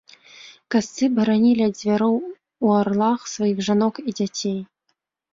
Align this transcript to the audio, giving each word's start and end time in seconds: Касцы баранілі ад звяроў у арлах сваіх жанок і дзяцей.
Касцы 0.75 1.03
баранілі 1.17 1.61
ад 1.69 1.73
звяроў 1.81 2.15
у 2.69 2.71
арлах 2.77 3.27
сваіх 3.33 3.57
жанок 3.67 3.95
і 4.07 4.15
дзяцей. 4.21 4.57